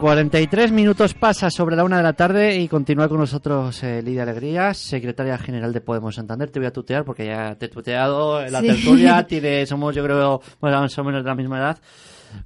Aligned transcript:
43 0.00 0.72
minutos 0.72 1.14
pasa 1.14 1.50
sobre 1.50 1.74
la 1.74 1.82
una 1.82 1.96
de 1.96 2.02
la 2.02 2.12
tarde 2.12 2.56
y 2.58 2.68
continúa 2.68 3.08
con 3.08 3.18
nosotros 3.18 3.82
eh, 3.82 4.02
Lidia 4.02 4.24
Alegrías, 4.24 4.76
secretaria 4.76 5.38
general 5.38 5.72
de 5.72 5.80
Podemos 5.80 6.14
Santander. 6.14 6.50
Te 6.50 6.58
voy 6.58 6.66
a 6.66 6.72
tutear 6.72 7.04
porque 7.04 7.24
ya 7.26 7.54
te 7.56 7.66
he 7.66 7.68
tuteado 7.70 8.42
en 8.44 8.52
la 8.52 8.60
Sí. 8.60 8.66
tertulia. 8.66 9.22
Tiene, 9.26 9.64
somos, 9.64 9.94
yo 9.94 10.04
creo, 10.04 10.42
bueno, 10.60 10.80
más 10.82 10.98
o 10.98 11.04
menos 11.04 11.24
de 11.24 11.28
la 11.30 11.34
misma 11.34 11.58
edad. 11.58 11.78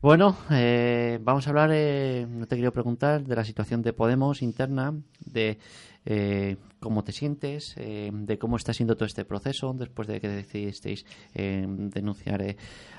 Bueno, 0.01 0.37
eh, 0.51 1.19
vamos 1.23 1.45
a 1.47 1.51
hablar, 1.51 1.71
eh, 1.73 2.25
no 2.29 2.47
te 2.47 2.55
quiero 2.55 2.73
preguntar, 2.73 3.25
de 3.25 3.35
la 3.35 3.45
situación 3.45 3.83
de 3.83 3.93
Podemos 3.95 4.43
interna, 4.43 4.95
de 5.19 5.59
eh, 6.07 6.57
cómo 6.81 7.05
te 7.05 7.13
sientes, 7.13 7.75
eh, 7.77 8.11
de 8.13 8.39
cómo 8.39 8.57
está 8.57 8.73
siendo 8.73 8.97
todo 8.97 9.07
este 9.07 9.25
proceso 9.25 9.73
después 9.75 10.09
de 10.09 10.21
que 10.21 10.29
decidisteis 10.29 11.07
eh, 11.35 11.65
denunciar 11.69 12.43
eh, 12.43 12.57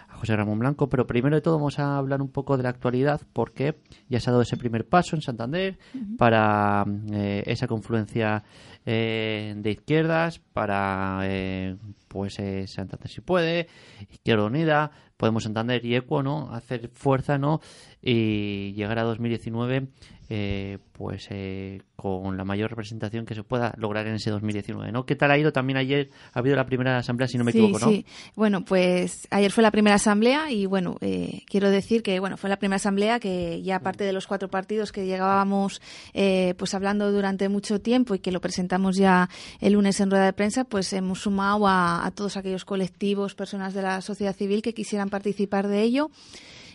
a 0.07 0.17
José 0.17 0.35
Ramón 0.35 0.59
Blanco. 0.59 0.87
Pero 0.87 1.07
primero 1.07 1.35
de 1.35 1.41
todo 1.41 1.55
vamos 1.57 1.79
a 1.79 1.97
hablar 1.97 2.21
un 2.21 2.29
poco 2.29 2.57
de 2.57 2.63
la 2.63 2.69
actualidad 2.69 3.21
porque 3.33 3.75
ya 4.07 4.19
se 4.19 4.29
ha 4.29 4.33
dado 4.33 4.43
ese 4.43 4.57
primer 4.57 4.87
paso 4.87 5.15
en 5.15 5.21
Santander 5.21 5.77
para 6.17 6.85
eh, 7.11 7.43
esa 7.47 7.67
confluencia 7.67 8.43
eh, 8.85 9.53
de 9.57 9.71
izquierdas, 9.71 10.39
para 10.39 11.19
eh, 11.23 11.77
pues 12.07 12.39
eh, 12.39 12.65
Santander 12.67 13.09
si 13.09 13.21
puede, 13.21 13.67
Izquierda 14.09 14.45
Unida, 14.45 14.91
Podemos 15.17 15.43
Santander 15.43 15.85
y 15.85 15.95
Ecuo, 15.95 16.23
¿no? 16.23 16.51
Hacer 16.51 16.89
fuerza, 16.89 17.37
¿no? 17.37 17.61
Y 18.01 18.73
llegar 18.73 18.97
a 18.97 19.03
2019 19.03 19.89
eh, 20.33 20.77
pues 20.93 21.27
eh, 21.29 21.81
con 21.97 22.37
la 22.37 22.45
mayor 22.45 22.69
representación 22.69 23.25
que 23.25 23.35
se 23.35 23.43
pueda 23.43 23.73
lograr 23.75 24.07
en 24.07 24.15
ese 24.15 24.29
2019, 24.31 24.89
¿no? 24.93 25.05
¿Qué 25.05 25.17
tal 25.17 25.29
ha 25.29 25.37
ido? 25.37 25.51
También 25.51 25.75
ayer 25.75 26.09
ha 26.31 26.39
habido 26.39 26.55
la 26.55 26.65
primera 26.65 26.97
asamblea, 26.97 27.27
si 27.27 27.37
no 27.37 27.43
me 27.43 27.51
sí, 27.51 27.57
equivoco, 27.57 27.79
¿no? 27.85 27.91
Sí, 27.91 28.05
bueno, 28.33 28.63
pues 28.63 29.27
ayer 29.29 29.51
fue 29.51 29.61
la 29.61 29.71
primera 29.71 29.97
asamblea 29.97 30.49
y 30.49 30.67
bueno, 30.67 30.95
eh, 31.01 31.41
quiero 31.47 31.69
decir 31.69 32.01
que 32.01 32.21
bueno, 32.21 32.37
fue 32.37 32.49
la 32.49 32.55
primera 32.55 32.77
asamblea 32.77 33.19
que 33.19 33.61
ya 33.61 33.75
aparte 33.75 34.05
de 34.05 34.13
los 34.13 34.25
cuatro 34.25 34.47
partidos 34.47 34.93
que 34.93 35.05
llegábamos 35.05 35.81
eh, 36.13 36.53
pues 36.57 36.73
hablando 36.75 37.11
durante 37.11 37.49
mucho 37.49 37.81
tiempo 37.81 38.15
y 38.15 38.19
que 38.19 38.31
lo 38.31 38.39
presentamos 38.39 38.95
ya 38.95 39.29
el 39.59 39.73
lunes 39.73 39.99
en 39.99 40.11
rueda 40.11 40.23
de 40.23 40.33
prensa, 40.33 40.63
pues 40.63 40.93
hemos 40.93 41.19
sumado 41.19 41.67
a, 41.67 42.05
a 42.05 42.11
todos 42.11 42.37
aquellos 42.37 42.63
colectivos, 42.63 43.35
personas 43.35 43.73
de 43.73 43.81
la 43.81 43.99
sociedad 43.99 44.33
civil 44.33 44.61
que 44.61 44.73
quisieran 44.73 45.09
participar 45.09 45.67
de 45.67 45.81
ello. 45.81 46.09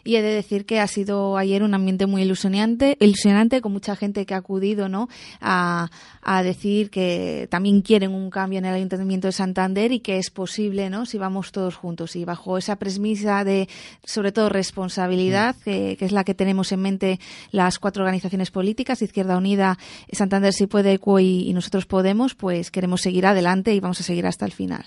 Y 0.07 0.17
he 0.17 0.23
de 0.23 0.31
decir 0.31 0.65
que 0.65 0.81
ha 0.81 0.87
sido 0.87 1.37
ayer 1.37 1.63
un 1.63 1.75
ambiente 1.75 2.07
muy 2.07 2.23
ilusionante, 2.23 2.97
ilusionante 3.01 3.61
con 3.61 3.73
mucha 3.73 3.97
gente 3.97 4.25
que 4.25 4.35
ha 4.35 4.39
acudido 4.39 4.89
¿no? 4.89 5.09
a, 5.41 5.91
a 6.23 6.43
decir 6.43 6.91
que 6.91 7.49
también 7.51 7.83
quieren 7.83 8.13
un 8.13 8.31
cambio 8.31 8.59
en 8.59 8.65
el 8.65 8.75
Ayuntamiento 8.75 9.29
de 9.29 9.33
Santander 9.33 9.93
y 9.93 10.01
que 10.01 10.19
es 10.19 10.31
posible 10.31 10.91
¿no? 10.91 11.07
si 11.07 11.19
vamos 11.19 11.53
todos 11.53 11.75
juntos. 11.75 12.17
Y 12.17 12.25
bajo 12.25 12.57
esa 12.59 12.77
premisa 12.77 13.45
de, 13.45 13.69
sobre 14.05 14.33
todo, 14.33 14.49
responsabilidad, 14.49 15.57
que, 15.65 15.97
que 15.99 16.05
es 16.05 16.13
la 16.13 16.25
que 16.25 16.35
tenemos 16.35 16.73
en 16.73 16.81
mente 16.81 17.21
las 17.51 17.79
cuatro 17.79 18.03
organizaciones 18.03 18.51
políticas, 18.51 19.03
Izquierda 19.03 19.37
Unida, 19.37 19.79
Santander 20.13 20.53
Si 20.53 20.67
Puede, 20.67 21.01
y, 21.21 21.49
y 21.49 21.53
nosotros 21.53 21.87
Podemos, 21.87 22.35
pues 22.35 22.71
queremos 22.71 23.01
seguir 23.01 23.27
adelante 23.27 23.75
y 23.75 23.81
vamos 23.81 24.01
a 24.01 24.03
seguir 24.03 24.27
hasta 24.27 24.45
el 24.45 24.53
final. 24.53 24.85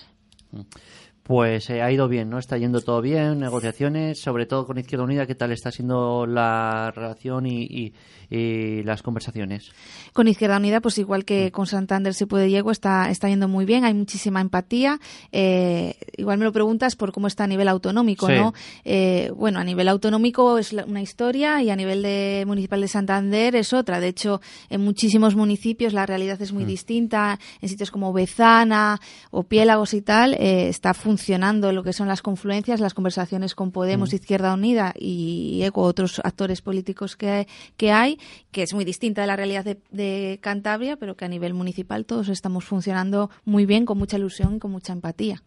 Pues 1.29 1.69
eh, 1.69 1.83
ha 1.83 1.91
ido 1.91 2.07
bien, 2.07 2.27
¿no? 2.31 2.39
Está 2.39 2.57
yendo 2.57 2.81
todo 2.81 3.03
bien, 3.03 3.39
negociaciones, 3.39 4.19
sobre 4.19 4.47
todo 4.47 4.65
con 4.65 4.79
Izquierda 4.79 5.03
Unida, 5.05 5.27
¿qué 5.27 5.35
tal 5.35 5.51
está 5.51 5.69
siendo 5.69 6.25
la 6.25 6.91
relación 6.95 7.45
y, 7.45 7.65
y- 7.65 7.93
y 8.35 8.81
las 8.81 9.03
conversaciones? 9.03 9.71
Con 10.13 10.27
Izquierda 10.27 10.57
Unida, 10.57 10.81
pues 10.81 10.97
igual 10.97 11.25
que 11.25 11.51
con 11.51 11.67
Santander 11.67 12.15
se 12.15 12.25
puede 12.25 12.47
Diego, 12.47 12.71
está, 12.71 13.11
está 13.11 13.29
yendo 13.29 13.47
muy 13.47 13.65
bien, 13.65 13.85
hay 13.85 13.93
muchísima 13.93 14.41
empatía. 14.41 14.99
Eh, 15.31 15.93
igual 16.17 16.39
me 16.39 16.45
lo 16.45 16.51
preguntas 16.51 16.95
por 16.95 17.11
cómo 17.11 17.27
está 17.27 17.43
a 17.43 17.47
nivel 17.47 17.67
autonómico, 17.67 18.25
Sí. 18.25 18.33
¿no? 18.33 18.55
Eh, 18.83 19.31
bueno, 19.35 19.59
a 19.59 19.63
nivel 19.63 19.87
autonómico 19.87 20.57
es 20.57 20.73
una 20.73 21.03
historia 21.03 21.61
y 21.61 21.69
a 21.69 21.75
nivel 21.75 22.01
de 22.01 22.43
municipal 22.47 22.81
de 22.81 22.87
Santander 22.87 23.55
es 23.55 23.71
otra. 23.71 23.99
De 23.99 24.07
hecho, 24.07 24.41
en 24.71 24.81
muchísimos 24.81 25.35
municipios 25.35 25.93
la 25.93 26.07
realidad 26.07 26.41
es 26.41 26.53
muy 26.53 26.65
distinta. 26.65 27.37
En 27.61 27.69
sitios 27.69 27.91
como 27.91 28.13
Bezana 28.13 28.99
o 29.29 29.43
Piélagos 29.43 29.93
y 29.93 30.01
tal, 30.01 30.33
eh, 30.33 30.69
está 30.69 30.95
funcionando 30.95 31.18
lo 31.27 31.83
que 31.83 31.93
son 31.93 32.07
las 32.07 32.21
confluencias, 32.21 32.79
las 32.79 32.93
conversaciones 32.93 33.55
con 33.55 33.71
Podemos, 33.71 34.13
Izquierda 34.13 34.53
Unida 34.53 34.93
y 34.97 35.61
ECO, 35.63 35.81
otros 35.81 36.21
actores 36.23 36.61
políticos 36.61 37.15
que, 37.15 37.47
que 37.77 37.91
hay, 37.91 38.19
que 38.51 38.63
es 38.63 38.73
muy 38.73 38.85
distinta 38.85 39.21
de 39.21 39.27
la 39.27 39.35
realidad 39.35 39.65
de, 39.65 39.79
de 39.91 40.39
Cantabria, 40.41 40.97
pero 40.97 41.15
que 41.15 41.25
a 41.25 41.27
nivel 41.27 41.53
municipal 41.53 42.05
todos 42.05 42.29
estamos 42.29 42.65
funcionando 42.65 43.29
muy 43.45 43.65
bien, 43.65 43.85
con 43.85 43.97
mucha 43.97 44.17
ilusión 44.17 44.55
y 44.55 44.59
con 44.59 44.71
mucha 44.71 44.93
empatía. 44.93 45.43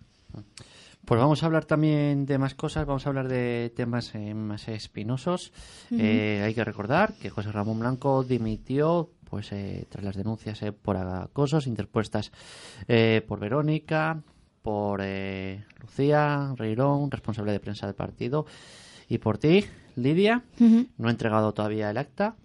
Pues 1.05 1.21
vamos 1.21 1.43
a 1.43 1.47
hablar 1.47 1.65
también 1.65 2.27
de 2.27 2.39
más 2.39 2.55
cosas, 2.55 2.87
vamos 2.87 3.07
a 3.07 3.09
hablar 3.09 3.29
de 3.29 3.73
temas 3.75 4.15
eh, 4.15 4.35
más 4.35 4.69
espinosos. 4.69 5.53
Eh, 5.91 6.43
hay 6.45 6.55
que 6.55 6.65
recordar 6.65 7.15
que 7.15 7.29
José 7.29 7.51
Ramón 7.51 7.81
Blanco 7.81 8.23
dimitió 8.23 9.11
pues 9.33 9.51
eh, 9.51 9.87
tras 9.89 10.05
las 10.05 10.15
denuncias 10.15 10.61
eh, 10.61 10.73
por 10.73 10.99
acosos 10.99 11.67
interpuestas 11.67 12.33
eh, 12.87 13.25
por 13.27 13.41
Verónica, 13.41 14.23
por 14.63 15.01
eh, 15.03 15.65
Lucía 15.81 16.55
Reirón, 16.57 17.11
responsable 17.11 17.53
de 17.53 17.61
prensa 17.61 17.87
del 17.87 17.95
partido, 17.97 18.47
y 19.09 19.19
por 19.19 19.39
ti, 19.39 19.65
Lidia. 19.97 20.43
No 20.97 21.09
ha 21.09 21.11
entregado 21.11 21.53
todavía 21.53 21.91
el 21.91 21.99
acta. 21.99 22.37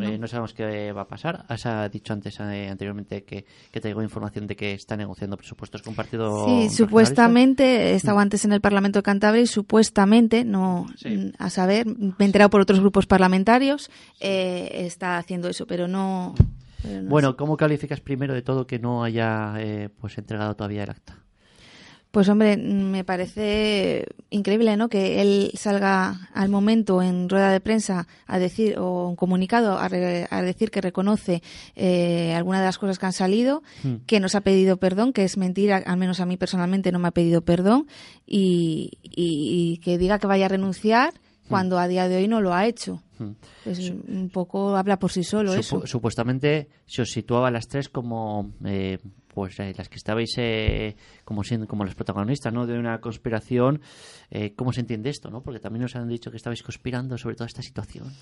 Eh, 0.00 0.18
no 0.18 0.26
sabemos 0.26 0.52
qué 0.52 0.92
va 0.92 1.02
a 1.02 1.08
pasar. 1.08 1.46
Has 1.48 1.64
ha 1.64 1.88
dicho 1.88 2.12
antes 2.12 2.38
eh, 2.40 2.68
anteriormente 2.68 3.24
que, 3.24 3.46
que 3.70 3.80
te 3.80 3.88
llegó 3.88 4.02
información 4.02 4.46
de 4.46 4.54
que 4.54 4.72
está 4.74 4.98
negociando 4.98 5.38
presupuestos 5.38 5.80
con 5.80 5.94
partido 5.94 6.44
Sí, 6.44 6.68
supuestamente, 6.68 7.92
he 7.92 7.94
estado 7.94 8.18
antes 8.18 8.44
en 8.44 8.52
el 8.52 8.60
Parlamento 8.60 8.98
de 8.98 9.02
Cantabria 9.02 9.40
y 9.42 9.46
supuestamente, 9.46 10.44
no 10.44 10.86
Sí. 10.96 11.08
mm, 11.08 11.32
a 11.38 11.48
saber, 11.48 11.86
me 11.86 12.12
he 12.18 12.24
enterado 12.24 12.50
por 12.50 12.60
otros 12.60 12.80
grupos 12.80 13.06
parlamentarios, 13.06 13.90
eh, 14.20 14.68
está 14.86 15.16
haciendo 15.16 15.48
eso, 15.48 15.66
pero 15.66 15.88
no. 15.88 16.34
pero 16.82 17.02
no 17.04 17.08
Bueno, 17.08 17.30
sé. 17.30 17.36
¿cómo 17.36 17.56
calificas 17.56 18.00
primero 18.00 18.34
de 18.34 18.42
todo 18.42 18.66
que 18.66 18.78
no 18.78 19.04
haya 19.04 19.54
eh, 19.58 19.88
pues 19.98 20.18
entregado 20.18 20.54
todavía 20.54 20.82
el 20.84 20.90
acta? 20.90 21.16
Pues 22.18 22.28
hombre, 22.30 22.56
me 22.56 23.04
parece 23.04 24.04
increíble, 24.30 24.76
¿no? 24.76 24.88
Que 24.88 25.20
él 25.22 25.52
salga 25.54 26.28
al 26.34 26.48
momento 26.48 27.00
en 27.00 27.28
rueda 27.28 27.52
de 27.52 27.60
prensa 27.60 28.08
a 28.26 28.40
decir 28.40 28.76
o 28.76 29.06
un 29.06 29.14
comunicado 29.14 29.78
a, 29.78 29.86
re- 29.86 30.26
a 30.28 30.42
decir 30.42 30.72
que 30.72 30.80
reconoce 30.80 31.44
eh, 31.76 32.34
alguna 32.34 32.58
de 32.58 32.66
las 32.66 32.76
cosas 32.76 32.98
que 32.98 33.06
han 33.06 33.12
salido, 33.12 33.62
que 34.06 34.18
nos 34.18 34.34
ha 34.34 34.40
pedido 34.40 34.78
perdón, 34.78 35.12
que 35.12 35.22
es 35.22 35.36
mentira, 35.36 35.76
al 35.76 35.96
menos 35.96 36.18
a 36.18 36.26
mí 36.26 36.36
personalmente 36.36 36.90
no 36.90 36.98
me 36.98 37.06
ha 37.06 37.12
pedido 37.12 37.42
perdón 37.42 37.86
y, 38.26 38.98
y- 39.04 39.74
y 39.74 39.78
que 39.78 39.96
diga 39.96 40.18
que 40.18 40.26
vaya 40.26 40.46
a 40.46 40.48
renunciar 40.48 41.14
cuando 41.48 41.78
a 41.78 41.86
día 41.86 42.08
de 42.08 42.16
hoy 42.16 42.26
no 42.26 42.40
lo 42.40 42.52
ha 42.52 42.66
hecho. 42.66 43.00
Es 43.64 43.78
un 43.90 44.28
poco 44.32 44.76
habla 44.76 44.98
por 44.98 45.12
sí 45.12 45.22
solo 45.22 45.52
eso. 45.60 45.86
Supuestamente 45.86 46.68
se 46.84 47.02
os 47.02 47.10
situaba 47.12 47.46
a 47.46 47.50
las 47.52 47.68
tres 47.68 47.88
como 47.88 48.50
eh, 48.64 48.98
pues 49.38 49.60
eh, 49.60 49.72
las 49.78 49.88
que 49.88 49.94
estabais 49.94 50.34
eh, 50.36 50.96
como 51.24 51.44
siendo 51.44 51.68
como 51.68 51.84
las 51.84 51.94
protagonistas 51.94 52.52
¿no? 52.52 52.66
de 52.66 52.76
una 52.76 53.00
conspiración. 53.00 53.80
Eh, 54.32 54.52
¿Cómo 54.56 54.72
se 54.72 54.80
entiende 54.80 55.10
esto? 55.10 55.30
¿no? 55.30 55.42
Porque 55.42 55.60
también 55.60 55.82
nos 55.82 55.94
han 55.94 56.08
dicho 56.08 56.32
que 56.32 56.36
estabais 56.36 56.60
conspirando 56.64 57.16
sobre 57.16 57.36
toda 57.36 57.46
esta 57.46 57.62
situación. 57.62 58.12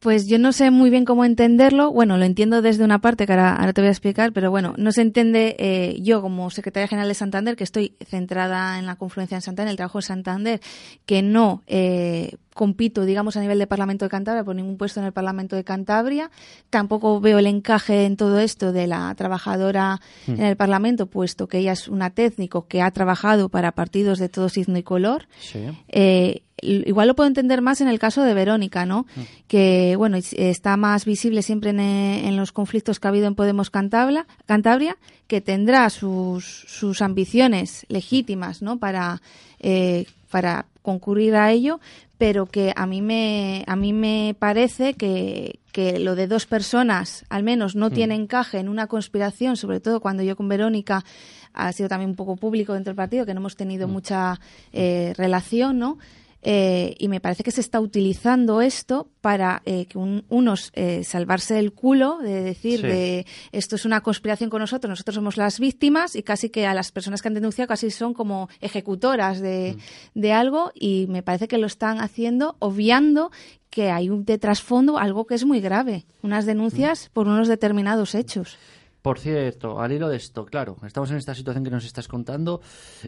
Pues 0.00 0.26
yo 0.26 0.38
no 0.40 0.52
sé 0.52 0.72
muy 0.72 0.90
bien 0.90 1.04
cómo 1.04 1.24
entenderlo. 1.24 1.92
Bueno, 1.92 2.18
lo 2.18 2.24
entiendo 2.24 2.60
desde 2.60 2.82
una 2.82 3.00
parte 3.00 3.24
que 3.24 3.32
ahora, 3.32 3.54
ahora 3.54 3.72
te 3.72 3.80
voy 3.80 3.88
a 3.88 3.92
explicar, 3.92 4.32
pero 4.32 4.50
bueno, 4.50 4.74
no 4.76 4.90
se 4.90 5.02
entiende 5.02 5.54
eh, 5.60 5.96
yo 6.00 6.22
como 6.22 6.50
secretaria 6.50 6.88
general 6.88 7.08
de 7.08 7.14
Santander, 7.14 7.54
que 7.54 7.64
estoy 7.64 7.94
centrada 8.04 8.80
en 8.80 8.86
la 8.86 8.96
confluencia 8.96 9.36
en 9.36 9.42
Santander, 9.42 9.68
en 9.68 9.70
el 9.70 9.76
trabajo 9.76 9.98
de 9.98 10.02
Santander, 10.02 10.60
que 11.06 11.22
no 11.22 11.62
eh, 11.68 12.36
compito, 12.58 13.04
digamos, 13.04 13.36
a 13.36 13.40
nivel 13.40 13.58
de 13.60 13.66
Parlamento 13.68 14.04
de 14.04 14.10
Cantabria 14.10 14.42
por 14.44 14.56
ningún 14.56 14.76
puesto 14.76 14.98
en 14.98 15.06
el 15.06 15.12
Parlamento 15.12 15.54
de 15.54 15.62
Cantabria. 15.62 16.30
Tampoco 16.68 17.20
veo 17.20 17.38
el 17.38 17.46
encaje 17.46 18.04
en 18.04 18.16
todo 18.16 18.40
esto 18.40 18.72
de 18.72 18.88
la 18.88 19.14
trabajadora 19.14 20.00
en 20.26 20.42
el 20.42 20.56
Parlamento, 20.56 21.06
puesto 21.06 21.46
que 21.46 21.58
ella 21.58 21.72
es 21.72 21.86
una 21.88 22.10
técnico 22.10 22.66
que 22.66 22.82
ha 22.82 22.90
trabajado 22.90 23.48
para 23.48 23.72
partidos 23.72 24.18
de 24.18 24.28
todo 24.28 24.48
signo 24.48 24.76
y 24.76 24.82
color. 24.82 25.28
Sí. 25.38 25.60
Eh, 25.88 26.42
igual 26.60 27.06
lo 27.06 27.14
puedo 27.14 27.28
entender 27.28 27.62
más 27.62 27.80
en 27.80 27.86
el 27.86 28.00
caso 28.00 28.24
de 28.24 28.34
Verónica, 28.34 28.84
¿no? 28.84 29.06
Que, 29.46 29.94
bueno, 29.96 30.16
es- 30.16 30.32
está 30.32 30.76
más 30.76 31.04
visible 31.04 31.42
siempre 31.42 31.70
en, 31.70 31.78
en 31.78 32.36
los 32.36 32.50
conflictos 32.50 32.98
que 32.98 33.06
ha 33.06 33.10
habido 33.10 33.28
en 33.28 33.36
Podemos 33.36 33.70
Cantabria, 33.70 34.26
Cantabria 34.46 34.96
que 35.28 35.40
tendrá 35.40 35.88
sus, 35.90 36.44
sus 36.66 37.00
ambiciones 37.02 37.86
legítimas, 37.88 38.60
¿no? 38.62 38.78
Para, 38.80 39.22
eh, 39.60 40.06
para 40.32 40.66
concurrir 40.88 41.34
a 41.34 41.52
ello, 41.52 41.80
pero 42.16 42.46
que 42.46 42.72
a 42.74 42.86
mí 42.86 43.02
me, 43.02 43.62
a 43.66 43.76
mí 43.76 43.92
me 43.92 44.34
parece 44.38 44.94
que, 44.94 45.60
que 45.70 45.98
lo 45.98 46.14
de 46.14 46.26
dos 46.26 46.46
personas, 46.46 47.26
al 47.28 47.42
menos, 47.42 47.76
no 47.76 47.90
tiene 47.90 48.14
encaje 48.14 48.58
en 48.58 48.70
una 48.70 48.86
conspiración, 48.86 49.58
sobre 49.58 49.80
todo 49.80 50.00
cuando 50.00 50.22
yo 50.22 50.34
con 50.34 50.48
Verónica 50.48 51.04
ha 51.52 51.72
sido 51.72 51.90
también 51.90 52.08
un 52.08 52.16
poco 52.16 52.36
público 52.36 52.72
dentro 52.72 52.92
del 52.92 52.96
partido, 52.96 53.26
que 53.26 53.34
no 53.34 53.40
hemos 53.40 53.54
tenido 53.54 53.86
mucha 53.86 54.40
eh, 54.72 55.12
relación, 55.18 55.78
¿no? 55.78 55.98
Eh, 56.42 56.94
y 56.98 57.08
me 57.08 57.20
parece 57.20 57.42
que 57.42 57.50
se 57.50 57.60
está 57.60 57.80
utilizando 57.80 58.60
esto 58.60 59.08
para 59.20 59.60
eh, 59.66 59.86
que 59.86 59.98
unos 59.98 60.70
eh, 60.74 61.02
salvarse 61.02 61.58
el 61.58 61.72
culo 61.72 62.18
de 62.18 62.42
decir 62.42 62.82
de 62.82 63.26
esto 63.50 63.74
es 63.74 63.84
una 63.84 64.02
conspiración 64.02 64.48
con 64.48 64.60
nosotros, 64.60 64.88
nosotros 64.88 65.16
somos 65.16 65.36
las 65.36 65.58
víctimas 65.58 66.14
y 66.14 66.22
casi 66.22 66.48
que 66.48 66.66
a 66.66 66.74
las 66.74 66.92
personas 66.92 67.22
que 67.22 67.28
han 67.28 67.34
denunciado 67.34 67.66
casi 67.66 67.90
son 67.90 68.14
como 68.14 68.48
ejecutoras 68.60 69.40
de, 69.40 69.76
mm. 70.14 70.20
de 70.20 70.32
algo 70.32 70.70
y 70.74 71.06
me 71.08 71.24
parece 71.24 71.48
que 71.48 71.58
lo 71.58 71.66
están 71.66 72.00
haciendo 72.00 72.54
obviando 72.60 73.32
que 73.68 73.90
hay 73.90 74.08
un 74.08 74.24
de 74.24 74.38
trasfondo 74.38 74.96
algo 74.96 75.26
que 75.26 75.34
es 75.34 75.44
muy 75.44 75.60
grave, 75.60 76.06
unas 76.22 76.46
denuncias 76.46 77.08
mm. 77.08 77.12
por 77.14 77.26
unos 77.26 77.48
determinados 77.48 78.14
hechos. 78.14 78.58
Por 79.02 79.18
cierto, 79.18 79.80
al 79.80 79.92
hilo 79.92 80.08
de 80.08 80.16
esto, 80.16 80.44
claro, 80.44 80.76
estamos 80.86 81.10
en 81.10 81.16
esta 81.16 81.34
situación 81.34 81.64
que 81.64 81.70
nos 81.70 81.84
estás 81.84 82.08
contando. 82.08 82.60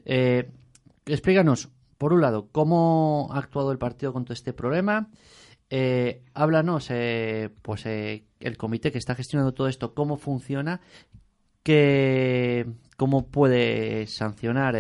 Eh, 0.05 0.49
explícanos, 1.07 1.69
por 2.01 2.15
un 2.15 2.23
lado, 2.23 2.49
cómo 2.51 3.29
ha 3.31 3.37
actuado 3.41 3.73
el 3.73 3.79
partido 3.79 4.15
con 4.15 4.25
todo 4.25 4.33
este 4.33 4.55
problema. 4.55 5.11
Eh, 5.69 6.23
háblanos, 6.33 6.87
eh, 6.89 7.51
pues 7.61 7.85
eh, 7.85 8.25
el 8.41 8.57
comité 8.57 8.91
que 8.91 8.97
está 8.97 9.15
gestionando 9.15 9.53
todo 9.53 9.69
esto, 9.69 9.93
cómo 9.93 10.17
funciona, 10.17 10.81
que, 11.63 12.67
cómo 12.97 13.27
puede 13.27 14.07
sancionar 14.07 14.77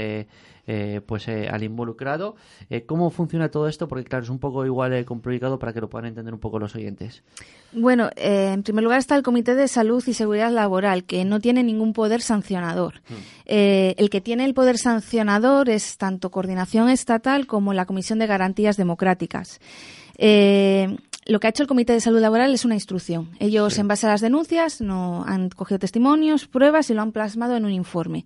eh, 0.71 0.91
eh, 0.91 1.01
pues 1.01 1.27
eh, 1.29 1.49
al 1.51 1.63
involucrado. 1.63 2.37
Eh, 2.69 2.83
¿Cómo 2.83 3.11
funciona 3.11 3.51
todo 3.51 3.69
esto? 3.69 3.89
Porque 3.89 4.05
claro, 4.05 4.25
es 4.25 4.31
un 4.31 4.39
poco 4.39 4.65
igual 4.65 5.05
complicado 5.05 5.59
para 5.59 5.73
que 5.73 5.81
lo 5.81 5.89
puedan 5.89 6.07
entender 6.07 6.33
un 6.33 6.41
poco 6.41 6.59
los 6.59 6.75
oyentes. 6.75 7.23
Bueno, 7.73 8.11
en 8.17 8.63
primer 8.63 8.85
lugar 8.85 8.99
está 8.99 9.17
el 9.17 9.23
Comité 9.23 9.55
de 9.55 9.69
Salud 9.69 10.03
y 10.07 10.15
Seguridad 10.15 10.53
Laboral, 10.53 11.05
que 11.05 11.25
no 11.25 11.41
tiene 11.41 11.63
ningún 11.63 11.93
poder 11.93 12.23
sancionador. 12.23 13.03
Mm. 13.09 13.15
el 13.47 14.11
que 14.11 14.21
tiene 14.21 14.45
el 14.45 14.55
poder 14.55 14.79
sancionador 14.79 15.69
es 15.69 15.97
tanto 15.97 16.31
coordinación 16.31 16.89
estatal 16.89 17.47
como 17.47 17.73
la 17.75 17.87
Comisión 17.87 18.19
de 18.19 18.27
Garantías 18.27 18.77
Democráticas. 18.77 19.61
lo 20.19 21.41
que 21.41 21.47
ha 21.47 21.51
hecho 21.51 21.63
el 21.63 21.69
Comité 21.69 21.93
de 21.93 22.01
Salud 22.01 22.21
Laboral 22.21 22.55
es 22.55 22.65
una 22.65 22.75
instrucción. 22.75 23.31
Ellos, 23.39 23.79
en 23.79 23.89
base 23.89 24.07
a 24.07 24.11
las 24.11 24.21
denuncias, 24.21 24.81
no 24.81 25.25
han 25.27 25.51
cogido 25.51 25.79
testimonios, 25.79 26.47
pruebas 26.47 26.91
y 26.91 26.95
lo 26.95 27.03
han 27.03 27.13
plasmado 27.13 27.57
en 27.57 27.65
un 27.65 27.73
informe. 27.73 28.25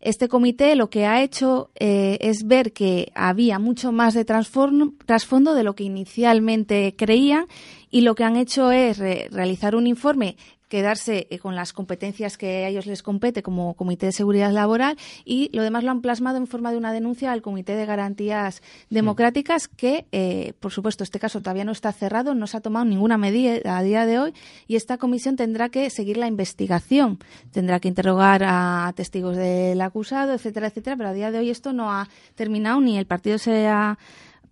Este 0.00 0.28
comité 0.28 0.76
lo 0.76 0.90
que 0.90 1.06
ha 1.06 1.22
hecho 1.22 1.70
eh, 1.74 2.18
es 2.20 2.46
ver 2.46 2.72
que 2.72 3.10
había 3.14 3.58
mucho 3.58 3.90
más 3.90 4.14
de 4.14 4.24
trasfondo 4.24 5.54
de 5.54 5.64
lo 5.64 5.74
que 5.74 5.84
inicialmente 5.84 6.94
creían 6.96 7.46
y 7.90 8.02
lo 8.02 8.14
que 8.14 8.24
han 8.24 8.36
hecho 8.36 8.70
es 8.70 8.98
realizar 8.98 9.74
un 9.74 9.88
informe 9.88 10.36
quedarse 10.68 11.26
eh, 11.30 11.38
con 11.38 11.56
las 11.56 11.72
competencias 11.72 12.36
que 12.36 12.64
a 12.64 12.68
ellos 12.68 12.86
les 12.86 13.02
compete 13.02 13.42
como 13.42 13.74
Comité 13.74 14.06
de 14.06 14.12
Seguridad 14.12 14.52
Laboral 14.52 14.96
y 15.24 15.50
lo 15.52 15.62
demás 15.62 15.84
lo 15.84 15.90
han 15.90 16.00
plasmado 16.00 16.36
en 16.36 16.46
forma 16.46 16.70
de 16.70 16.76
una 16.76 16.92
denuncia 16.92 17.32
al 17.32 17.42
Comité 17.42 17.74
de 17.74 17.86
Garantías 17.86 18.62
Democráticas 18.90 19.68
que, 19.68 20.06
eh, 20.12 20.52
por 20.60 20.72
supuesto, 20.72 21.04
este 21.04 21.18
caso 21.18 21.40
todavía 21.40 21.64
no 21.64 21.72
está 21.72 21.92
cerrado, 21.92 22.34
no 22.34 22.46
se 22.46 22.56
ha 22.56 22.60
tomado 22.60 22.84
ninguna 22.84 23.18
medida 23.18 23.76
a 23.76 23.82
día 23.82 24.06
de 24.06 24.18
hoy 24.18 24.34
y 24.66 24.76
esta 24.76 24.98
comisión 24.98 25.36
tendrá 25.36 25.68
que 25.68 25.90
seguir 25.90 26.16
la 26.16 26.26
investigación, 26.26 27.18
tendrá 27.50 27.80
que 27.80 27.88
interrogar 27.88 28.42
a 28.44 28.92
testigos 28.94 29.36
del 29.36 29.80
acusado, 29.80 30.34
etcétera, 30.34 30.68
etcétera, 30.68 30.96
pero 30.96 31.08
a 31.08 31.12
día 31.12 31.30
de 31.30 31.38
hoy 31.38 31.50
esto 31.50 31.72
no 31.72 31.92
ha 31.92 32.08
terminado 32.34 32.80
ni 32.80 32.98
el 32.98 33.06
partido 33.06 33.38
se 33.38 33.66
ha 33.66 33.98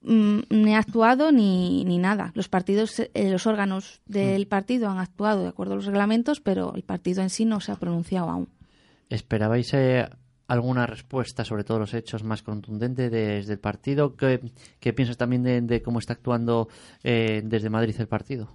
Mm, 0.06 0.42
ni 0.50 0.74
ha 0.76 0.78
actuado 0.78 1.32
ni, 1.32 1.84
ni 1.84 1.98
nada. 1.98 2.30
Los 2.34 2.48
partidos, 2.48 3.00
eh, 3.00 3.10
los 3.28 3.46
órganos 3.48 4.00
del 4.06 4.46
mm. 4.46 4.48
partido 4.48 4.88
han 4.88 4.98
actuado 4.98 5.42
de 5.42 5.48
acuerdo 5.48 5.72
a 5.72 5.76
los 5.76 5.86
reglamentos, 5.86 6.40
pero 6.40 6.74
el 6.76 6.84
partido 6.84 7.22
en 7.22 7.30
sí 7.30 7.44
no 7.44 7.58
se 7.60 7.72
ha 7.72 7.76
pronunciado 7.76 8.30
aún. 8.30 8.48
¿Esperabais 9.10 9.74
eh, 9.74 10.08
alguna 10.46 10.86
respuesta 10.86 11.44
sobre 11.44 11.64
todos 11.64 11.80
los 11.80 11.94
hechos 11.94 12.22
más 12.22 12.44
contundente 12.44 13.10
desde 13.10 13.54
el 13.54 13.58
partido? 13.58 14.14
¿Qué, 14.14 14.92
piensas 14.92 15.16
también 15.16 15.66
de, 15.66 15.82
cómo 15.82 15.98
está 15.98 16.12
actuando 16.12 16.68
eh, 17.02 17.42
desde 17.44 17.68
Madrid 17.68 17.96
el 17.98 18.06
partido? 18.06 18.54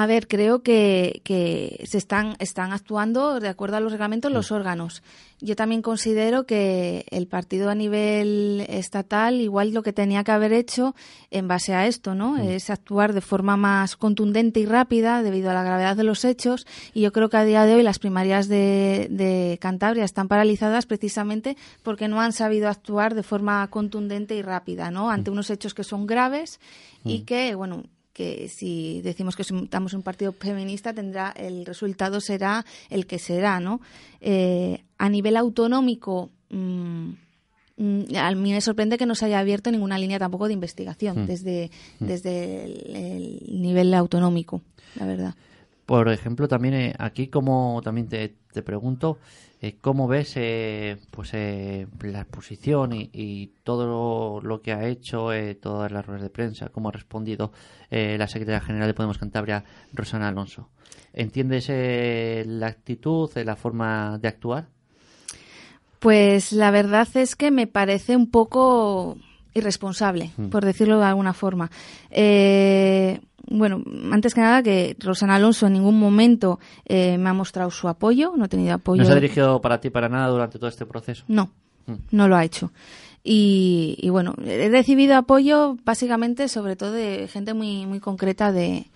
A 0.00 0.06
ver, 0.06 0.28
creo 0.28 0.62
que, 0.62 1.22
que, 1.24 1.82
se 1.84 1.98
están, 1.98 2.36
están 2.38 2.72
actuando 2.72 3.40
de 3.40 3.48
acuerdo 3.48 3.78
a 3.78 3.80
los 3.80 3.90
reglamentos 3.90 4.30
los 4.30 4.52
órganos. 4.52 5.02
Yo 5.40 5.56
también 5.56 5.82
considero 5.82 6.46
que 6.46 7.04
el 7.10 7.26
partido 7.26 7.68
a 7.68 7.74
nivel 7.74 8.64
estatal, 8.68 9.40
igual 9.40 9.72
lo 9.72 9.82
que 9.82 9.92
tenía 9.92 10.22
que 10.22 10.30
haber 10.30 10.52
hecho 10.52 10.94
en 11.32 11.48
base 11.48 11.74
a 11.74 11.88
esto, 11.88 12.14
¿no? 12.14 12.36
Es 12.36 12.70
actuar 12.70 13.12
de 13.12 13.20
forma 13.20 13.56
más 13.56 13.96
contundente 13.96 14.60
y 14.60 14.66
rápida 14.66 15.24
debido 15.24 15.50
a 15.50 15.54
la 15.54 15.64
gravedad 15.64 15.96
de 15.96 16.04
los 16.04 16.24
hechos. 16.24 16.64
Y 16.94 17.00
yo 17.00 17.12
creo 17.12 17.28
que 17.28 17.38
a 17.38 17.44
día 17.44 17.66
de 17.66 17.74
hoy 17.74 17.82
las 17.82 17.98
primarias 17.98 18.46
de, 18.46 19.08
de 19.10 19.58
Cantabria 19.60 20.04
están 20.04 20.28
paralizadas 20.28 20.86
precisamente 20.86 21.56
porque 21.82 22.06
no 22.06 22.20
han 22.20 22.32
sabido 22.32 22.68
actuar 22.68 23.16
de 23.16 23.24
forma 23.24 23.66
contundente 23.66 24.36
y 24.36 24.42
rápida, 24.42 24.92
¿no? 24.92 25.10
Ante 25.10 25.32
unos 25.32 25.50
hechos 25.50 25.74
que 25.74 25.82
son 25.82 26.06
graves 26.06 26.60
y 27.02 27.22
que, 27.22 27.56
bueno, 27.56 27.82
que 28.18 28.48
si 28.48 29.00
decimos 29.02 29.36
que 29.36 29.42
estamos 29.42 29.92
en 29.92 29.98
un 29.98 30.02
partido 30.02 30.32
feminista 30.32 30.92
tendrá 30.92 31.30
el 31.36 31.64
resultado 31.64 32.20
será 32.20 32.64
el 32.90 33.06
que 33.06 33.20
será 33.20 33.60
no 33.60 33.80
eh, 34.20 34.82
a 34.98 35.08
nivel 35.08 35.36
autonómico 35.36 36.28
mm, 36.50 37.10
mm, 37.76 38.16
a 38.16 38.34
mí 38.34 38.50
me 38.50 38.60
sorprende 38.60 38.98
que 38.98 39.06
no 39.06 39.14
se 39.14 39.26
haya 39.26 39.38
abierto 39.38 39.70
ninguna 39.70 39.98
línea 39.98 40.18
tampoco 40.18 40.48
de 40.48 40.54
investigación 40.54 41.22
mm. 41.22 41.26
desde 41.26 41.70
desde 42.00 42.64
el, 42.64 43.60
nivel 43.62 43.94
autonómico 43.94 44.62
la 44.96 45.06
verdad. 45.06 45.34
Por 45.86 46.08
ejemplo 46.08 46.48
también 46.48 46.74
eh, 46.74 46.94
aquí 46.98 47.28
como 47.28 47.80
también 47.84 48.08
te, 48.08 48.34
te 48.52 48.62
pregunto 48.64 49.18
¿Cómo 49.80 50.06
ves 50.06 50.34
eh, 50.36 50.98
pues 51.10 51.30
eh, 51.34 51.86
la 52.02 52.20
exposición 52.20 52.92
y, 52.92 53.52
todo 53.64 54.40
lo, 54.40 54.62
que 54.62 54.72
ha 54.72 54.86
hecho, 54.86 55.30
todas 55.60 55.90
las 55.90 56.06
ruedas 56.06 56.22
de 56.22 56.30
prensa, 56.30 56.68
cómo 56.68 56.88
ha 56.88 56.92
respondido 56.92 57.52
la 57.90 58.26
secretaria 58.28 58.60
general 58.60 58.88
de 58.88 58.94
Podemos 58.94 59.18
Cantabria, 59.18 59.64
Rosana 59.92 60.28
Alonso? 60.28 60.68
¿Entiendes 61.12 61.68
la 62.46 62.66
actitud, 62.68 63.30
la 63.36 63.56
forma 63.56 64.18
de 64.18 64.28
actuar? 64.28 64.68
Pues 65.98 66.52
la 66.52 66.70
verdad 66.70 67.08
es 67.14 67.34
que 67.34 67.50
me 67.50 67.66
parece 67.66 68.16
un 68.16 68.30
poco 68.30 69.18
irresponsable, 69.54 70.30
mm. 70.36 70.48
por 70.48 70.64
decirlo 70.64 70.98
de 70.98 71.06
alguna 71.06 71.32
forma. 71.32 71.70
Eh, 72.10 73.20
bueno, 73.50 73.82
antes 74.12 74.34
que 74.34 74.40
nada 74.40 74.62
que 74.62 74.96
Rosana 74.98 75.36
Alonso 75.36 75.66
en 75.66 75.74
ningún 75.74 75.98
momento 75.98 76.58
eh, 76.84 77.18
me 77.18 77.30
ha 77.30 77.34
mostrado 77.34 77.70
su 77.70 77.88
apoyo, 77.88 78.34
no 78.36 78.44
ha 78.44 78.48
tenido 78.48 78.74
apoyo. 78.74 79.02
¿No 79.02 79.06
se 79.06 79.12
ha 79.12 79.16
dirigido 79.16 79.60
para 79.60 79.80
ti 79.80 79.90
para 79.90 80.08
nada 80.08 80.28
durante 80.28 80.58
todo 80.58 80.68
este 80.68 80.86
proceso? 80.86 81.24
No, 81.28 81.50
mm. 81.86 81.94
no 82.10 82.28
lo 82.28 82.36
ha 82.36 82.44
hecho. 82.44 82.72
Y, 83.30 84.08
bueno, 84.10 84.34
he 84.42 84.70
recibido 84.70 85.14
apoyo 85.16 85.76
básicamente 85.84 86.48
sobre 86.48 86.76
todo 86.76 86.92
de 86.92 87.28
gente 87.28 87.52
muy, 87.52 87.84
muy 87.84 88.00
concreta 88.00 88.52
de, 88.52 88.86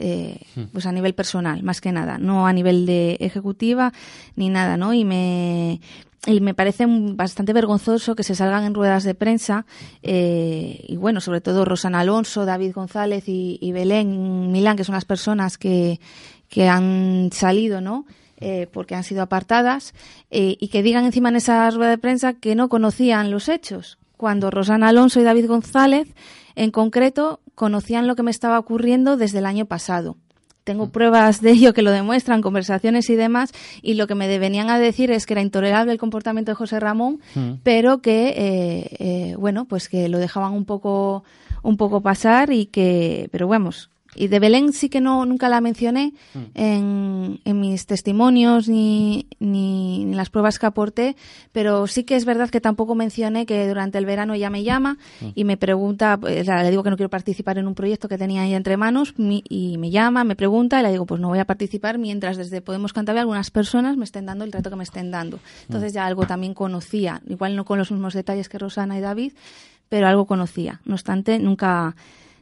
eh, 0.00 0.40
pues 0.72 0.86
a 0.86 0.92
nivel 0.92 1.14
personal, 1.14 1.62
más 1.62 1.80
que 1.80 1.92
nada, 1.92 2.18
no 2.18 2.46
a 2.46 2.52
nivel 2.52 2.86
de 2.86 3.18
ejecutiva 3.20 3.92
ni 4.34 4.48
nada, 4.48 4.76
¿no? 4.76 4.92
Y 4.94 5.04
me, 5.04 5.80
y 6.26 6.40
me 6.40 6.54
parece 6.54 6.84
bastante 6.86 7.52
vergonzoso 7.52 8.14
que 8.14 8.22
se 8.22 8.34
salgan 8.34 8.64
en 8.64 8.74
ruedas 8.74 9.04
de 9.04 9.14
prensa 9.14 9.64
eh, 10.02 10.84
y 10.86 10.96
bueno, 10.96 11.20
sobre 11.20 11.40
todo 11.40 11.64
Rosana 11.64 12.00
Alonso, 12.00 12.44
David 12.44 12.72
González 12.74 13.24
y, 13.26 13.72
Belén 13.72 14.52
Milán, 14.52 14.76
que 14.76 14.84
son 14.84 14.94
las 14.94 15.06
personas 15.06 15.56
que, 15.56 15.98
que 16.48 16.68
han 16.68 17.30
salido, 17.32 17.80
¿no? 17.80 18.04
Eh, 18.42 18.68
porque 18.72 18.94
han 18.94 19.04
sido 19.04 19.22
apartadas 19.22 19.94
eh, 20.30 20.56
y 20.58 20.68
que 20.68 20.82
digan 20.82 21.04
encima 21.04 21.28
en 21.28 21.36
esa 21.36 21.68
rueda 21.70 21.90
de 21.90 21.98
prensa 21.98 22.32
que 22.34 22.54
no 22.54 22.70
conocían 22.70 23.30
los 23.30 23.48
hechos, 23.48 23.98
cuando 24.16 24.50
Rosana 24.50 24.88
Alonso 24.88 25.20
y 25.20 25.24
David 25.24 25.46
González, 25.46 26.08
en 26.54 26.70
concreto, 26.70 27.40
conocían 27.60 28.06
lo 28.06 28.16
que 28.16 28.22
me 28.22 28.30
estaba 28.30 28.58
ocurriendo 28.58 29.18
desde 29.18 29.40
el 29.40 29.44
año 29.44 29.66
pasado 29.66 30.16
tengo 30.64 30.86
mm. 30.86 30.90
pruebas 30.90 31.40
de 31.42 31.50
ello 31.50 31.74
que 31.74 31.82
lo 31.82 31.90
demuestran, 31.90 32.40
conversaciones 32.40 33.10
y 33.10 33.16
demás, 33.16 33.52
y 33.82 33.94
lo 33.94 34.06
que 34.06 34.14
me 34.14 34.38
venían 34.38 34.70
a 34.70 34.78
decir 34.78 35.10
es 35.10 35.26
que 35.26 35.34
era 35.34 35.42
intolerable 35.42 35.92
el 35.92 35.98
comportamiento 35.98 36.52
de 36.52 36.56
José 36.56 36.80
Ramón, 36.80 37.20
mm. 37.34 37.52
pero 37.62 37.98
que, 37.98 38.28
eh, 38.28 38.96
eh, 38.98 39.34
bueno, 39.36 39.66
pues 39.66 39.88
que 39.88 40.08
lo 40.08 40.18
dejaban 40.18 40.52
un 40.52 40.64
poco, 40.64 41.24
un 41.62 41.76
poco 41.76 42.00
pasar 42.00 42.52
y 42.52 42.66
que, 42.66 43.28
pero 43.32 43.48
vamos, 43.48 43.90
y 44.14 44.28
de 44.28 44.40
Belén 44.40 44.72
sí 44.72 44.88
que 44.88 45.00
no 45.00 45.24
nunca 45.24 45.48
la 45.48 45.60
mencioné 45.60 46.12
mm. 46.34 46.38
en, 46.54 47.40
en, 47.44 47.60
mis 47.60 47.86
testimonios 47.86 48.68
ni, 48.68 49.26
ni, 49.38 50.02
en 50.02 50.16
las 50.16 50.30
pruebas 50.30 50.58
que 50.58 50.66
aporté, 50.66 51.16
pero 51.52 51.86
sí 51.86 52.04
que 52.04 52.16
es 52.16 52.24
verdad 52.24 52.50
que 52.50 52.60
tampoco 52.60 52.94
mencioné 52.94 53.46
que 53.46 53.68
durante 53.68 53.98
el 53.98 54.06
verano 54.06 54.34
ella 54.34 54.50
me 54.50 54.64
llama 54.64 54.98
mm. 55.20 55.28
y 55.34 55.44
me 55.44 55.56
pregunta, 55.56 56.16
pues, 56.16 56.46
le 56.46 56.70
digo 56.70 56.82
que 56.82 56.90
no 56.90 56.96
quiero 56.96 57.10
participar 57.10 57.58
en 57.58 57.66
un 57.66 57.74
proyecto 57.74 58.08
que 58.08 58.18
tenía 58.18 58.42
ahí 58.42 58.54
entre 58.54 58.76
manos 58.76 59.14
y 59.18 59.78
me 59.78 59.90
llama, 59.90 60.24
me 60.24 60.36
pregunta 60.36 60.80
y 60.80 60.82
le 60.82 60.90
digo 60.90 61.06
pues 61.06 61.20
no 61.20 61.28
voy 61.28 61.38
a 61.38 61.44
participar 61.44 61.98
mientras 61.98 62.36
desde 62.36 62.60
Podemos 62.60 62.92
Cantabria 62.92 63.22
algunas 63.22 63.50
personas 63.50 63.96
me 63.96 64.04
estén 64.04 64.26
dando 64.26 64.44
el 64.44 64.50
trato 64.50 64.70
que 64.70 64.76
me 64.76 64.84
estén 64.84 65.10
dando. 65.10 65.38
Entonces 65.62 65.92
mm. 65.92 65.94
ya 65.94 66.06
algo 66.06 66.26
también 66.26 66.54
conocía, 66.54 67.22
igual 67.28 67.54
no 67.54 67.64
con 67.64 67.78
los 67.78 67.90
mismos 67.90 68.14
detalles 68.14 68.48
que 68.48 68.58
Rosana 68.58 68.98
y 68.98 69.00
David, 69.00 69.32
pero 69.88 70.06
algo 70.08 70.26
conocía. 70.26 70.80
No 70.84 70.94
obstante, 70.94 71.38
nunca 71.38 71.94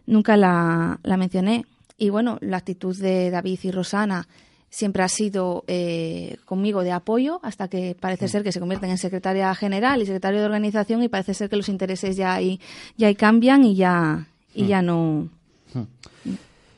nunca 0.09 0.37
la, 0.37 0.99
la 1.03 1.17
mencioné. 1.17 1.65
Y 1.97 2.11
bueno, 2.11 2.39
la 2.41 2.57
actitud 2.57 2.97
de 2.97 3.31
David 3.31 3.61
y 3.63 3.71
Rosana 3.71 4.27
siempre 4.71 5.03
ha 5.03 5.09
sido 5.09 5.65
eh, 5.67 6.37
conmigo 6.45 6.83
de 6.83 6.93
apoyo 6.93 7.41
hasta 7.43 7.69
que 7.69 7.97
parece 7.99 8.27
mm. 8.27 8.29
ser 8.29 8.43
que 8.43 8.53
se 8.53 8.61
convierten 8.61 8.91
en 8.91 8.99
secretaria 8.99 9.55
general 9.55 10.03
y 10.03 10.07
secretario 10.07 10.41
de 10.41 10.47
organización 10.47 11.03
y 11.03 11.09
parece 11.09 11.35
ser 11.35 11.49
que 11.49 11.57
los 11.57 11.69
intereses 11.69 12.17
ya 12.17 12.35
ahí, 12.35 12.61
ya 12.97 13.13
cambian 13.15 13.65
y 13.65 13.77
ya, 13.77 14.27
y 14.55 14.67
ya 14.67 14.83
no. 14.83 15.29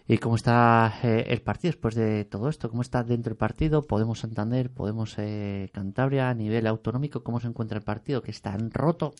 ¿Y 0.07 0.19
cómo 0.19 0.35
está 0.35 0.93
eh, 1.05 1.27
el 1.29 1.41
partido 1.41 1.71
después 1.71 1.95
de 1.95 2.25
todo 2.25 2.49
esto? 2.49 2.69
¿Cómo 2.69 2.83
está 2.83 3.05
dentro 3.05 3.31
del 3.31 3.37
partido? 3.37 3.83
¿Podemos 3.83 4.21
Santander? 4.21 4.69
¿Podemos 4.71 5.15
eh, 5.19 5.71
Cantabria? 5.73 6.31
A 6.31 6.35
nivel 6.35 6.67
autonómico, 6.67 7.23
¿cómo 7.23 7.39
se 7.39 7.47
encuentra 7.47 7.79
el 7.79 7.85
partido? 7.85 8.21
¿Que 8.23 8.33
está 8.33 8.57
roto? 8.73 9.15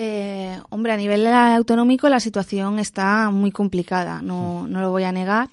Eh, 0.00 0.56
hombre, 0.70 0.92
a 0.92 0.96
nivel 0.96 1.26
autonómico 1.26 2.08
la 2.08 2.20
situación 2.20 2.78
está 2.78 3.30
muy 3.32 3.50
complicada, 3.50 4.22
no, 4.22 4.68
no 4.68 4.80
lo 4.80 4.92
voy 4.92 5.02
a 5.02 5.10
negar 5.10 5.48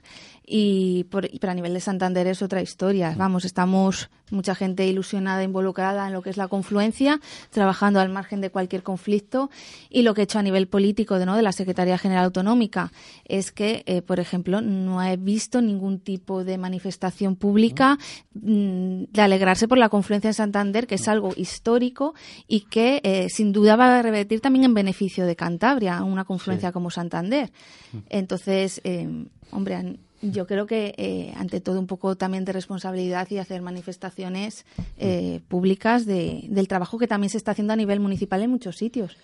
y 0.46 1.06
por, 1.06 1.28
pero 1.40 1.52
a 1.52 1.56
nivel 1.56 1.74
de 1.74 1.80
Santander 1.80 2.28
es 2.28 2.42
otra 2.42 2.62
historia. 2.62 3.12
Mm. 3.12 3.18
Vamos, 3.18 3.46
estamos 3.46 4.10
mucha 4.32 4.56
gente 4.56 4.88
ilusionada, 4.88 5.44
involucrada 5.44 6.08
en 6.08 6.14
lo 6.14 6.22
que 6.22 6.30
es 6.30 6.38
la 6.38 6.48
confluencia, 6.48 7.20
trabajando 7.52 8.00
al 8.00 8.10
margen 8.10 8.42
de 8.42 8.50
cualquier 8.50 8.84
conflicto. 8.84 9.50
Y 9.90 10.02
lo 10.02 10.14
que 10.14 10.22
he 10.22 10.24
hecho 10.24 10.40
a 10.40 10.44
nivel 10.44 10.68
político 10.68 11.20
de, 11.20 11.26
¿no? 11.26 11.36
de 11.36 11.42
la 11.42 11.52
Secretaría 11.52 11.98
General 11.98 12.26
Autonómica 12.26 12.92
es 13.26 13.52
que, 13.52 13.84
eh, 13.86 14.02
por 14.02 14.20
ejemplo, 14.20 14.62
no 14.62 15.04
he 15.04 15.18
visto 15.18 15.62
ningún 15.62 16.00
tipo 16.00 16.44
de 16.44 16.58
manifestación 16.58 17.36
pública 17.36 17.98
mm, 18.34 19.04
de 19.12 19.22
alegrarse 19.22 19.68
por 19.68 19.78
la 19.78 19.90
confluencia 19.90 20.30
en 20.30 20.34
Santander, 20.34 20.88
que 20.88 20.96
es 20.96 21.08
algo 21.08 21.34
histórico 21.36 22.14
y 22.48 22.62
que 22.62 23.02
eh, 23.04 23.30
sin 23.30 23.52
duda 23.52 23.76
va 23.76 24.00
a 24.00 24.02
revertir 24.02 24.42
también 24.42 24.66
en 24.66 24.74
beneficio 24.74 25.26
de 25.26 25.36
Cantabria, 25.36 26.04
una 26.04 26.26
confluencia 26.26 26.72
como 26.72 26.90
Santander. 26.90 27.52
Mm. 27.92 27.98
Entonces, 28.10 28.82
eh, 28.84 29.26
hombre, 29.52 29.98
yo 30.32 30.48
creo 30.48 30.66
que 30.66 30.94
eh, 30.98 31.34
ante 31.38 31.62
todo 31.62 31.80
un 31.80 31.88
poco 31.88 32.16
también 32.16 32.46
de 32.46 32.54
responsabilidad 32.54 33.30
y 33.30 33.38
hacer 33.38 33.62
manifestaciones 33.62 34.66
eh, 34.98 35.42
públicas 35.48 36.06
de, 36.06 36.46
del 36.50 36.68
trabajo 36.68 36.98
que 36.98 37.08
también 37.08 37.30
se 37.30 37.38
está 37.38 37.52
haciendo 37.52 37.74
a 37.74 37.76
nivel 37.76 38.00
municipal 38.00 38.42
en 38.42 38.52
muchos 38.52 38.78
sitios. 38.78 39.18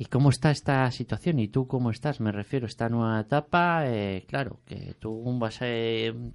¿Y 0.00 0.04
cómo 0.06 0.30
está 0.30 0.52
esta 0.52 0.90
situación? 0.92 1.40
¿Y 1.40 1.48
tú 1.48 1.66
cómo 1.66 1.90
estás? 1.90 2.20
Me 2.20 2.30
refiero 2.30 2.66
a 2.66 2.68
esta 2.68 2.88
nueva 2.88 3.20
etapa. 3.20 3.82
Eh, 3.84 4.24
claro, 4.28 4.60
que 4.64 4.94
tú 5.00 5.22
vas 5.40 5.60
a... 5.60 5.66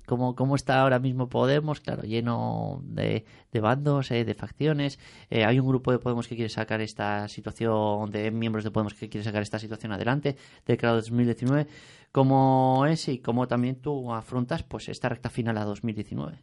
¿cómo, 0.06 0.36
¿Cómo 0.36 0.56
está 0.56 0.82
ahora 0.82 1.00
mismo 1.00 1.30
Podemos? 1.30 1.80
Claro, 1.80 2.04
lleno 2.04 2.82
de, 2.84 3.26
de 3.54 3.60
bandos, 3.62 4.10
de 4.10 4.34
facciones. 4.34 5.00
hay 5.32 5.60
un 5.60 5.68
grupo 5.68 5.92
de 5.94 6.00
Podemos 6.00 6.28
que 6.28 6.36
quiere 6.36 6.50
sacar 6.50 6.82
esta 6.82 7.28
situación, 7.30 8.12
de 8.12 8.32
miembros 8.32 8.66
de 8.66 8.72
Podemos 8.72 8.94
que 8.96 9.08
quiere 9.08 9.24
sacar 9.24 9.42
esta 9.42 9.60
situación 9.60 9.94
adelante, 9.94 10.36
de 10.68 10.78
2019 10.78 11.68
cómo 12.14 12.86
es 12.86 13.08
y 13.08 13.18
cómo 13.20 13.48
también 13.48 13.76
tú 13.76 14.14
afrontas 14.14 14.64
pues 14.64 14.88
esta 14.88 15.10
recta 15.10 15.30
final 15.30 15.58
a 15.58 15.66
2019. 15.66 16.38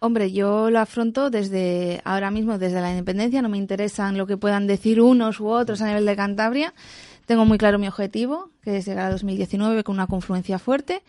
Hombre, 0.00 0.32
yo 0.32 0.70
lo 0.70 0.80
afronto 0.80 1.30
desde 1.30 2.02
ahora 2.04 2.30
mismo, 2.30 2.58
desde 2.58 2.80
la 2.80 2.90
independencia. 2.90 3.42
No 3.42 3.48
me 3.48 3.58
interesan 3.58 4.18
lo 4.18 4.26
que 4.26 4.36
puedan 4.36 4.66
decir 4.66 5.00
unos 5.00 5.40
u 5.40 5.48
otros 5.48 5.80
a 5.80 5.86
nivel 5.86 6.04
de 6.04 6.16
Cantabria. 6.16 6.74
Tengo 7.26 7.44
muy 7.46 7.56
claro 7.56 7.78
mi 7.78 7.88
objetivo, 7.88 8.50
que 8.64 8.78
es 8.78 8.86
llegar 8.86 9.06
a 9.06 9.10
2019 9.10 9.84
con 9.84 9.94
una 9.94 10.06
confluencia 10.06 10.58
fuerte 10.58 11.02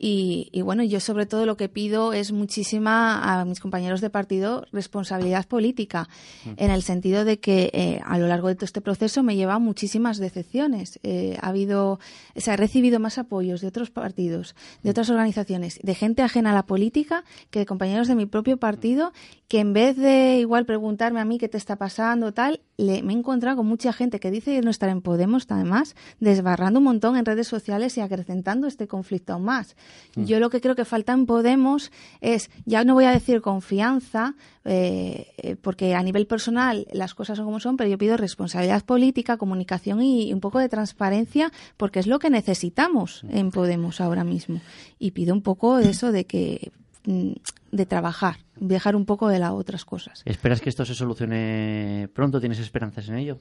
y, 0.00 0.62
bueno, 0.62 0.84
yo 0.84 1.00
sobre 1.00 1.26
todo 1.26 1.44
lo 1.44 1.56
que 1.56 1.68
pido 1.68 2.12
es 2.12 2.30
muchísima 2.30 3.40
a 3.40 3.44
mis 3.44 3.58
compañeros 3.58 4.00
de 4.00 4.10
partido 4.10 4.64
responsabilidad 4.70 5.46
política, 5.46 6.08
mm. 6.44 6.50
en 6.56 6.70
el 6.70 6.84
sentido 6.84 7.24
de 7.24 7.40
que 7.40 7.70
eh, 7.72 8.00
a 8.04 8.16
lo 8.16 8.28
largo 8.28 8.46
de 8.46 8.54
todo 8.54 8.64
este 8.64 8.80
proceso 8.80 9.24
me 9.24 9.34
lleva 9.34 9.58
muchísimas 9.58 10.18
decepciones. 10.18 11.00
Eh, 11.02 11.36
ha 11.40 11.48
habido, 11.48 11.98
se 12.36 12.52
ha 12.52 12.56
recibido 12.56 13.00
más 13.00 13.18
apoyos 13.18 13.60
de 13.60 13.66
otros 13.66 13.90
partidos, 13.90 14.54
de 14.84 14.90
mm. 14.90 14.92
otras 14.92 15.10
organizaciones, 15.10 15.80
de 15.82 15.94
gente 15.96 16.22
ajena 16.22 16.52
a 16.52 16.54
la 16.54 16.64
política 16.64 17.24
que 17.50 17.58
de 17.58 17.66
compañeros 17.66 18.06
de 18.06 18.14
mi 18.14 18.26
propio 18.26 18.56
partido, 18.56 19.12
que 19.48 19.58
en 19.58 19.72
vez 19.72 19.96
de 19.96 20.38
igual 20.38 20.64
preguntarme 20.64 21.18
a 21.18 21.24
mí 21.24 21.38
qué 21.38 21.48
te 21.48 21.58
está 21.58 21.74
pasando, 21.74 22.32
tal, 22.32 22.60
le, 22.76 23.02
me 23.02 23.14
he 23.14 23.16
encontrado 23.16 23.56
con 23.56 23.66
mucha 23.66 23.92
gente 23.92 24.20
que 24.20 24.30
dice 24.30 24.60
no 24.60 24.70
estar 24.70 24.90
en 24.90 25.02
Podemos, 25.02 25.46
además, 25.48 25.96
desbarrando 26.20 26.78
un 26.78 26.84
montón 26.84 26.97
en 27.00 27.24
redes 27.24 27.48
sociales 27.48 27.96
y 27.96 28.00
acrecentando 28.00 28.66
este 28.66 28.86
conflicto 28.86 29.32
aún 29.32 29.44
más. 29.44 29.76
Mm. 30.16 30.24
Yo 30.24 30.40
lo 30.40 30.50
que 30.50 30.60
creo 30.60 30.74
que 30.74 30.84
falta 30.84 31.12
en 31.12 31.26
Podemos 31.26 31.90
es, 32.20 32.50
ya 32.64 32.84
no 32.84 32.94
voy 32.94 33.04
a 33.04 33.10
decir 33.10 33.40
confianza, 33.40 34.34
eh, 34.64 35.28
eh, 35.38 35.56
porque 35.56 35.94
a 35.94 36.02
nivel 36.02 36.26
personal 36.26 36.86
las 36.92 37.14
cosas 37.14 37.36
son 37.36 37.46
como 37.46 37.60
son, 37.60 37.76
pero 37.76 37.88
yo 37.88 37.98
pido 37.98 38.16
responsabilidad 38.16 38.84
política, 38.84 39.36
comunicación 39.36 40.02
y 40.02 40.32
un 40.32 40.40
poco 40.40 40.58
de 40.58 40.68
transparencia, 40.68 41.52
porque 41.76 42.00
es 42.00 42.06
lo 42.06 42.18
que 42.18 42.30
necesitamos 42.30 43.24
mm. 43.24 43.36
en 43.36 43.50
Podemos 43.50 44.00
ahora 44.00 44.24
mismo. 44.24 44.60
Y 44.98 45.12
pido 45.12 45.34
un 45.34 45.42
poco 45.42 45.76
de 45.76 45.90
eso 45.90 46.12
de 46.12 46.24
que 46.24 46.72
mm, 47.06 47.32
de 47.72 47.86
trabajar, 47.86 48.36
dejar 48.56 48.96
un 48.96 49.04
poco 49.04 49.28
de 49.28 49.38
las 49.38 49.52
otras 49.52 49.84
cosas. 49.84 50.22
¿Esperas 50.24 50.60
que 50.60 50.70
esto 50.70 50.84
se 50.84 50.94
solucione 50.94 52.08
pronto? 52.14 52.40
¿Tienes 52.40 52.58
esperanzas 52.58 53.08
en 53.08 53.16
ello? 53.16 53.38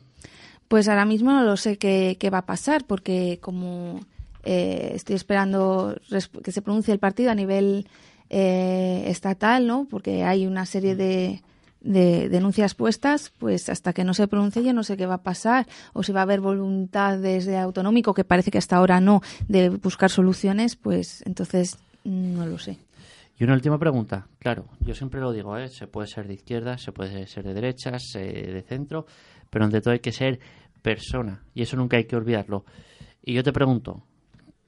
Pues 0.68 0.88
ahora 0.88 1.06
mismo 1.06 1.32
no 1.32 1.44
lo 1.44 1.58
sé 1.58 1.78
qué, 1.78 2.18
qué 2.20 2.30
va 2.30 2.40
a 2.40 2.46
pasar, 2.46 2.86
porque 2.86 3.40
como 3.42 4.02
eh, 4.50 4.94
estoy 4.96 5.18
esperando 5.18 6.00
que 6.42 6.54
se 6.54 6.62
pronuncie 6.62 6.94
el 6.94 7.00
partido 7.00 7.32
a 7.32 7.36
nivel 7.36 7.86
eh, 8.30 9.04
estatal, 9.08 9.68
¿no? 9.68 9.88
Porque 9.90 10.24
hay 10.24 10.48
una 10.48 10.66
serie 10.66 10.96
de, 10.96 11.42
denuncias 11.82 12.74
puestas, 12.74 13.34
pues 13.38 13.68
hasta 13.68 13.92
que 13.92 14.06
no 14.06 14.14
se 14.14 14.28
pronuncie 14.28 14.64
yo 14.64 14.72
no 14.74 14.84
sé 14.84 14.96
qué 14.96 15.06
va 15.06 15.16
a 15.16 15.24
pasar 15.24 15.68
o 15.94 16.02
si 16.02 16.14
va 16.14 16.22
a 16.22 16.24
haber 16.24 16.40
voluntad 16.40 17.18
desde 17.18 17.58
autonómico, 17.58 18.14
que 18.14 18.24
parece 18.24 18.50
que 18.50 18.58
hasta 18.58 18.78
ahora 18.78 19.02
no, 19.02 19.22
de 19.50 19.70
buscar 19.70 20.10
soluciones, 20.10 20.78
pues 20.78 21.24
entonces 21.26 21.78
no 22.06 22.46
lo 22.46 22.58
sé. 22.58 22.78
Y 23.40 23.44
una 23.44 23.54
última 23.54 23.78
pregunta. 23.78 24.28
Claro, 24.40 24.66
yo 24.80 24.96
siempre 24.96 25.22
lo 25.22 25.32
digo, 25.32 25.58
¿eh? 25.58 25.70
se 25.70 25.88
puede 25.88 26.08
ser 26.08 26.28
de 26.28 26.34
izquierda, 26.34 26.78
se 26.78 26.92
puede 26.92 27.28
ser 27.28 27.46
de 27.46 27.54
derechas, 27.54 28.02
de 28.14 28.64
centro, 28.68 29.06
pero 29.50 29.66
ante 29.66 29.80
todo 29.80 29.94
hay 29.94 30.00
que 30.00 30.12
ser 30.12 30.40
persona 30.82 31.44
y 31.54 31.62
eso 31.62 31.78
nunca 31.78 31.98
hay 31.98 32.06
que 32.06 32.16
olvidarlo. 32.16 32.66
Y 33.22 33.34
yo 33.34 33.44
te 33.44 33.54
pregunto, 33.54 34.04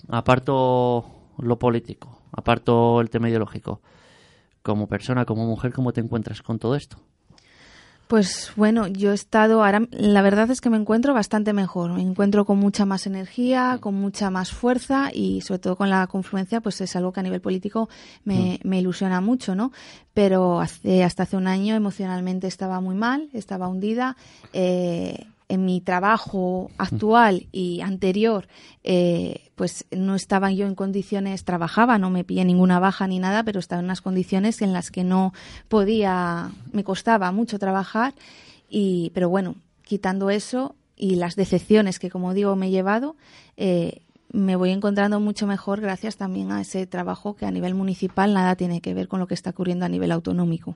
aparto 0.08 1.34
lo 1.38 1.58
político, 1.58 2.22
aparto 2.32 3.02
el 3.02 3.10
tema 3.10 3.30
ideológico, 3.30 3.82
como 4.62 4.88
persona, 4.88 5.26
como 5.26 5.46
mujer, 5.46 5.74
¿cómo 5.74 5.94
te 5.94 6.02
encuentras 6.02 6.42
con 6.42 6.60
todo 6.60 6.76
esto? 6.76 6.98
Pues 8.10 8.54
bueno, 8.56 8.88
yo 8.88 9.12
he 9.12 9.14
estado, 9.14 9.64
ahora 9.64 9.84
la 9.92 10.24
verdad 10.24 10.50
es 10.50 10.62
que 10.62 10.72
me 10.72 10.78
encuentro 10.78 11.14
bastante 11.14 11.54
mejor, 11.54 11.94
me 11.94 12.02
encuentro 12.02 12.44
con 12.44 12.58
mucha 12.58 12.84
más 12.84 13.06
energía, 13.06 13.78
con 13.80 13.94
mucha 13.94 14.32
más 14.32 14.50
fuerza 14.50 15.12
y 15.14 15.42
sobre 15.42 15.60
todo 15.60 15.76
con 15.76 15.92
la 15.92 16.08
confluencia, 16.08 16.60
pues 16.60 16.82
es 16.82 16.96
algo 16.96 17.12
que 17.12 17.20
a 17.20 17.24
nivel 17.24 17.40
político 17.40 17.88
me, 18.24 18.60
mm. 18.64 18.68
me 18.68 18.80
ilusiona 18.80 19.22
mucho, 19.22 19.54
¿no? 19.54 19.72
Pero 20.16 20.60
hace, 20.60 21.04
hasta 21.04 21.22
hace 21.22 21.38
un 21.38 21.46
año 21.46 21.76
emocionalmente 21.76 22.48
estaba 22.48 22.82
muy 22.82 22.96
mal, 22.96 23.30
estaba 23.32 23.68
hundida, 23.68 24.18
eh, 24.54 25.28
en 25.50 25.66
mi 25.66 25.82
trabajo 25.82 26.70
actual 26.78 27.48
y 27.52 27.82
anterior, 27.82 28.48
eh, 28.84 29.52
pues 29.56 29.86
no 29.92 30.16
estaba 30.16 30.52
yo 30.52 30.68
en 30.68 30.76
condiciones, 30.76 31.44
trabajaba, 31.44 31.98
no 31.98 32.12
me 32.12 32.24
pillé 32.24 32.46
ninguna 32.46 32.80
baja 32.80 33.08
ni 33.08 33.18
nada, 33.20 33.44
pero 33.44 33.60
estaba 33.60 33.80
en 33.80 33.86
unas 33.86 34.02
condiciones 34.02 34.62
en 34.62 34.74
las 34.74 34.92
que 34.92 35.04
no 35.04 35.34
podía, 35.68 36.52
me 36.72 36.84
costaba 36.84 37.32
mucho 37.32 37.58
trabajar, 37.58 38.14
y, 38.70 39.12
pero 39.16 39.28
bueno, 39.28 39.56
quitando 39.84 40.30
eso 40.30 40.76
y 40.96 41.16
las 41.16 41.36
decepciones 41.36 41.98
que, 41.98 42.12
como 42.12 42.36
digo, 42.36 42.56
me 42.56 42.68
he 42.68 42.72
llevado, 42.72 43.16
eh, 43.58 44.04
me 44.32 44.56
voy 44.56 44.70
encontrando 44.70 45.20
mucho 45.20 45.48
mejor 45.48 45.82
gracias 45.82 46.16
también 46.16 46.52
a 46.52 46.62
ese 46.62 46.86
trabajo 46.86 47.36
que 47.36 47.48
a 47.48 47.52
nivel 47.52 47.74
municipal 47.74 48.36
nada 48.36 48.56
tiene 48.56 48.82
que 48.82 48.94
ver 48.94 49.08
con 49.08 49.20
lo 49.20 49.26
que 49.26 49.34
está 49.34 49.50
ocurriendo 49.50 49.86
a 49.86 49.90
nivel 49.90 50.12
autonómico. 50.12 50.76